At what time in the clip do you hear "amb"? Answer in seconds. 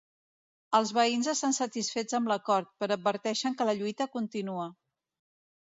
2.21-2.31